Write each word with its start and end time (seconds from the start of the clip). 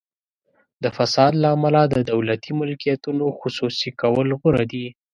د 0.83 0.85
فساد 0.97 1.31
له 1.43 1.47
امله 1.55 1.81
د 1.93 1.95
دولتي 2.11 2.51
ملکیتونو 2.59 3.25
خصوصي 3.39 3.89
کول 4.01 4.27
غوره 4.39 4.63
دي. 4.71 4.87